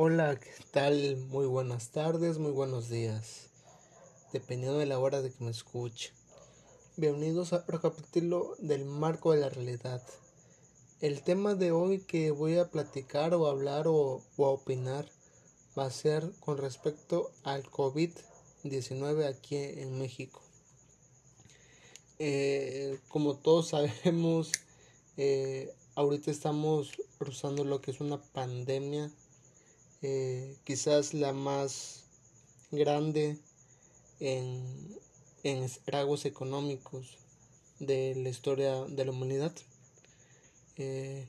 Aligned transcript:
Hola, 0.00 0.38
¿qué 0.38 0.52
tal? 0.70 1.16
Muy 1.28 1.46
buenas 1.46 1.90
tardes, 1.90 2.38
muy 2.38 2.52
buenos 2.52 2.88
días, 2.88 3.50
dependiendo 4.32 4.78
de 4.78 4.86
la 4.86 5.00
hora 5.00 5.22
de 5.22 5.32
que 5.32 5.42
me 5.42 5.50
escuche. 5.50 6.12
Bienvenidos 6.96 7.52
a 7.52 7.56
otro 7.56 7.80
capítulo 7.80 8.54
del 8.60 8.84
marco 8.84 9.32
de 9.32 9.40
la 9.40 9.48
realidad. 9.48 10.00
El 11.00 11.22
tema 11.22 11.56
de 11.56 11.72
hoy 11.72 11.98
que 11.98 12.30
voy 12.30 12.58
a 12.58 12.70
platicar 12.70 13.34
o 13.34 13.48
hablar 13.48 13.88
o, 13.88 14.22
opinar 14.36 15.04
va 15.76 15.86
a 15.86 15.90
ser 15.90 16.30
con 16.38 16.58
respecto 16.58 17.32
al 17.42 17.64
COVID-19 17.64 19.26
aquí 19.26 19.56
en 19.56 19.98
México. 19.98 20.40
Eh, 22.20 23.00
como 23.08 23.34
todos 23.34 23.70
sabemos, 23.70 24.52
eh, 25.16 25.74
ahorita 25.96 26.30
estamos 26.30 26.92
cruzando 27.18 27.64
lo 27.64 27.80
que 27.80 27.90
es 27.90 28.00
una 28.00 28.22
pandemia 28.22 29.10
eh, 30.00 30.56
quizás 30.62 31.12
la 31.12 31.32
más 31.32 32.04
grande 32.70 33.36
en, 34.20 34.62
en 35.42 35.64
estragos 35.64 36.24
económicos 36.24 37.18
de 37.80 38.14
la 38.14 38.28
historia 38.28 38.84
de 38.84 39.04
la 39.04 39.10
humanidad. 39.10 39.52
Eh, 40.76 41.26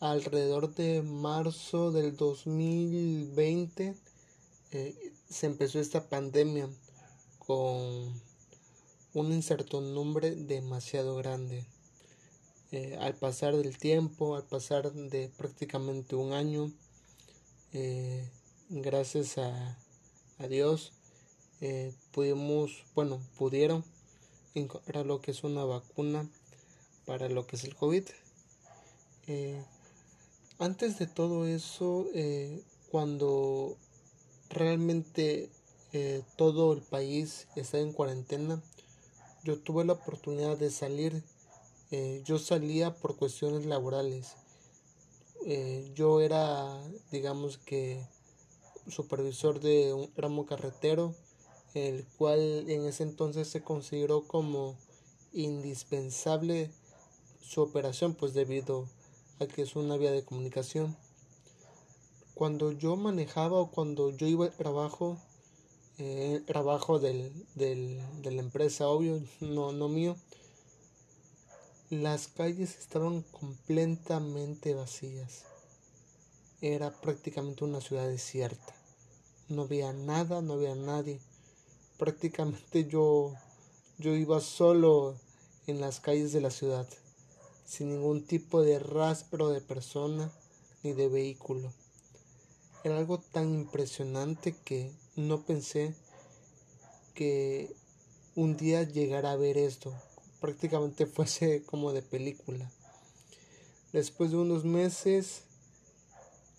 alrededor 0.00 0.74
de 0.74 1.00
marzo 1.00 1.90
del 1.92 2.14
2020 2.16 3.94
eh, 4.72 5.12
se 5.30 5.46
empezó 5.46 5.80
esta 5.80 6.10
pandemia 6.10 6.68
con 7.38 8.20
un 9.14 9.32
incertidumbre 9.32 10.34
demasiado 10.36 11.16
grande. 11.16 11.64
al 13.00 13.14
pasar 13.14 13.56
del 13.56 13.78
tiempo, 13.78 14.36
al 14.36 14.44
pasar 14.44 14.92
de 14.92 15.28
prácticamente 15.36 16.14
un 16.14 16.32
año, 16.32 16.70
eh, 17.72 18.28
gracias 18.68 19.38
a, 19.38 19.76
Dios 20.48 20.92
eh, 21.60 21.92
pudimos, 22.12 22.84
bueno, 22.94 23.20
pudieron 23.36 23.84
encontrar 24.54 25.06
lo 25.06 25.20
que 25.20 25.30
es 25.30 25.44
una 25.44 25.64
vacuna 25.64 26.28
para 27.06 27.28
lo 27.28 27.46
que 27.46 27.56
es 27.56 27.64
el 27.64 27.76
COVID. 27.76 28.04
Eh, 29.28 29.62
antes 30.58 30.98
de 30.98 31.06
todo 31.06 31.46
eso, 31.46 32.06
cuando 32.90 33.76
realmente 34.48 35.50
todo 36.36 36.72
el 36.72 36.80
país 36.80 37.46
está 37.54 37.78
en 37.78 37.92
cuarentena, 37.92 38.60
yo 39.44 39.58
tuve 39.58 39.84
la 39.84 39.92
oportunidad 39.92 40.56
de 40.56 40.70
salir. 40.70 41.22
yo 42.24 42.38
salía 42.38 42.94
por 42.96 43.16
cuestiones 43.16 43.64
laborales 43.66 44.36
eh, 45.46 45.90
yo 45.94 46.20
era, 46.20 46.80
digamos 47.10 47.58
que, 47.58 48.06
supervisor 48.88 49.60
de 49.60 49.92
un 49.92 50.12
tramo 50.12 50.46
carretero, 50.46 51.14
el 51.74 52.04
cual 52.18 52.68
en 52.68 52.84
ese 52.86 53.04
entonces 53.04 53.48
se 53.48 53.62
consideró 53.62 54.26
como 54.26 54.76
indispensable 55.32 56.70
su 57.40 57.62
operación, 57.62 58.14
pues 58.14 58.34
debido 58.34 58.88
a 59.38 59.46
que 59.46 59.62
es 59.62 59.76
una 59.76 59.96
vía 59.96 60.10
de 60.10 60.24
comunicación. 60.24 60.96
Cuando 62.34 62.72
yo 62.72 62.96
manejaba 62.96 63.58
o 63.58 63.70
cuando 63.70 64.10
yo 64.10 64.26
iba 64.26 64.46
al 64.46 64.56
trabajo, 64.56 65.18
eh, 65.98 66.34
el 66.36 66.44
trabajo 66.44 66.98
del, 66.98 67.32
del, 67.54 68.00
de 68.22 68.30
la 68.30 68.42
empresa, 68.42 68.88
obvio, 68.88 69.22
no, 69.40 69.72
no 69.72 69.88
mío, 69.88 70.16
las 71.90 72.28
calles 72.28 72.78
estaban 72.78 73.22
completamente 73.22 74.74
vacías. 74.74 75.42
Era 76.60 76.92
prácticamente 76.92 77.64
una 77.64 77.80
ciudad 77.80 78.06
desierta. 78.06 78.76
No 79.48 79.62
había 79.62 79.92
nada, 79.92 80.40
no 80.40 80.52
había 80.52 80.76
nadie. 80.76 81.18
Prácticamente 81.98 82.84
yo, 82.88 83.34
yo 83.98 84.14
iba 84.14 84.40
solo 84.40 85.16
en 85.66 85.80
las 85.80 85.98
calles 85.98 86.32
de 86.32 86.40
la 86.40 86.52
ciudad, 86.52 86.86
sin 87.66 87.88
ningún 87.88 88.24
tipo 88.24 88.62
de 88.62 88.78
rastro 88.78 89.48
de 89.48 89.60
persona 89.60 90.30
ni 90.84 90.92
de 90.92 91.08
vehículo. 91.08 91.72
Era 92.84 92.98
algo 92.98 93.18
tan 93.18 93.52
impresionante 93.52 94.54
que 94.64 94.92
no 95.16 95.44
pensé 95.44 95.96
que 97.14 97.74
un 98.36 98.56
día 98.56 98.84
llegara 98.84 99.32
a 99.32 99.36
ver 99.36 99.58
esto, 99.58 99.92
prácticamente 100.40 101.06
fuese 101.06 101.62
como 101.64 101.92
de 101.92 102.02
película. 102.02 102.70
Después 103.92 104.30
de 104.30 104.36
unos 104.36 104.64
meses, 104.64 105.42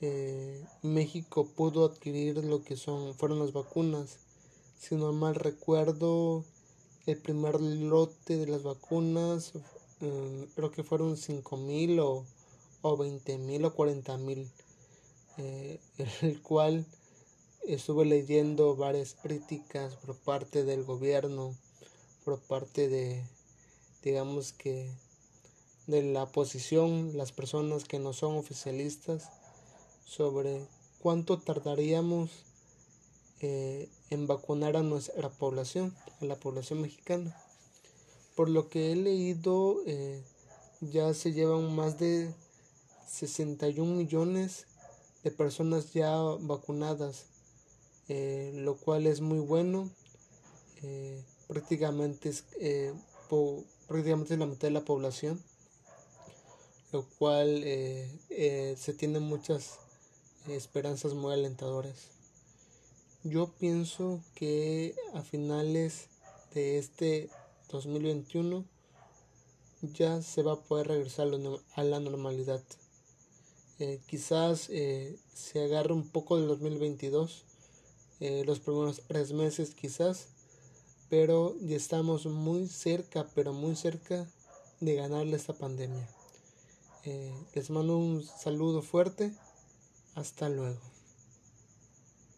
eh, 0.00 0.64
México 0.82 1.46
pudo 1.56 1.84
adquirir 1.84 2.44
lo 2.44 2.62
que 2.62 2.76
son 2.76 3.14
fueron 3.14 3.38
las 3.38 3.52
vacunas. 3.52 4.18
Si 4.78 4.94
no 4.94 5.12
mal 5.12 5.34
recuerdo, 5.34 6.44
el 7.06 7.16
primer 7.16 7.60
lote 7.60 8.36
de 8.36 8.46
las 8.46 8.62
vacunas 8.62 9.52
eh, 10.00 10.48
creo 10.54 10.70
que 10.70 10.84
fueron 10.84 11.16
cinco 11.16 11.56
mil 11.56 11.98
o, 12.00 12.24
o 12.82 12.96
veinte 12.96 13.38
mil 13.38 13.64
o 13.64 13.74
cuarenta 13.74 14.16
mil, 14.18 14.50
eh, 15.38 15.80
el 16.22 16.42
cual 16.42 16.84
estuve 17.64 18.04
leyendo 18.04 18.76
varias 18.76 19.14
críticas 19.14 19.96
por 19.96 20.14
parte 20.16 20.64
del 20.64 20.84
gobierno, 20.84 21.56
por 22.24 22.38
parte 22.40 22.88
de 22.88 23.24
digamos 24.06 24.52
que 24.52 24.88
de 25.88 26.00
la 26.00 26.22
oposición, 26.22 27.16
las 27.16 27.32
personas 27.32 27.82
que 27.82 27.98
no 27.98 28.12
son 28.12 28.36
oficialistas, 28.36 29.30
sobre 30.04 30.64
cuánto 31.00 31.40
tardaríamos 31.40 32.30
eh, 33.40 33.88
en 34.10 34.28
vacunar 34.28 34.76
a 34.76 34.84
nuestra 34.84 35.28
población, 35.28 35.92
a 36.20 36.24
la 36.24 36.36
población 36.36 36.82
mexicana. 36.82 37.36
Por 38.36 38.48
lo 38.48 38.68
que 38.68 38.92
he 38.92 38.96
leído, 38.96 39.82
eh, 39.86 40.22
ya 40.80 41.12
se 41.12 41.32
llevan 41.32 41.74
más 41.74 41.98
de 41.98 42.32
61 43.08 43.92
millones 43.92 44.66
de 45.24 45.32
personas 45.32 45.92
ya 45.92 46.16
vacunadas, 46.16 47.26
eh, 48.06 48.52
lo 48.54 48.76
cual 48.76 49.08
es 49.08 49.20
muy 49.20 49.40
bueno. 49.40 49.90
prácticamente 51.48 52.28
es 52.28 52.44
prácticamente 53.86 54.36
la 54.36 54.46
mitad 54.46 54.68
de 54.68 54.72
la 54.72 54.84
población, 54.84 55.42
lo 56.92 57.04
cual 57.18 57.62
eh, 57.64 58.10
eh, 58.30 58.76
se 58.78 58.92
tienen 58.92 59.22
muchas 59.22 59.78
esperanzas 60.48 61.14
muy 61.14 61.32
alentadoras. 61.32 62.08
Yo 63.22 63.48
pienso 63.58 64.20
que 64.34 64.94
a 65.14 65.22
finales 65.22 66.08
de 66.54 66.78
este 66.78 67.28
2021 67.70 68.64
ya 69.82 70.22
se 70.22 70.42
va 70.42 70.52
a 70.52 70.60
poder 70.60 70.88
regresar 70.88 71.28
a 71.74 71.84
la 71.84 72.00
normalidad. 72.00 72.62
Eh, 73.78 74.00
quizás 74.06 74.70
se 74.70 75.64
agarre 75.64 75.92
un 75.92 76.08
poco 76.08 76.38
del 76.38 76.48
2022, 76.48 77.44
los 78.20 78.60
primeros 78.60 79.02
tres 79.06 79.32
meses 79.32 79.74
quizás, 79.74 80.28
pero 81.08 81.56
ya 81.60 81.76
estamos 81.76 82.26
muy 82.26 82.66
cerca, 82.68 83.26
pero 83.34 83.52
muy 83.52 83.76
cerca 83.76 84.26
de 84.80 84.94
ganarle 84.94 85.36
esta 85.36 85.52
pandemia. 85.52 86.08
Eh, 87.04 87.32
les 87.54 87.70
mando 87.70 87.96
un 87.96 88.24
saludo 88.24 88.82
fuerte. 88.82 89.32
Hasta 90.14 90.48
luego. 90.48 90.95